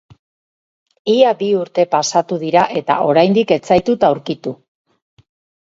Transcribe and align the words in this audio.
Ia 1.15 1.33
bi 1.41 1.49
urte 1.57 1.85
pasatu 1.93 2.39
dira 2.45 2.65
eta 2.83 2.97
oraindik 3.11 3.55
ez 3.57 3.61
zaitut 3.71 4.11
aurkitu. 4.13 4.59